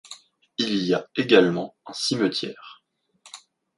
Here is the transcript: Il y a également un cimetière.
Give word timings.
Il 0.57 0.77
y 0.77 0.95
a 0.95 1.05
également 1.15 1.75
un 1.85 1.93
cimetière. 1.93 2.83